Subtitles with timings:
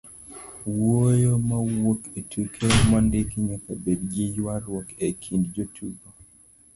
[0.75, 6.05] wuoyo mawuok e tuke mondiki nyaka bed gi ywaruok e kind jotuko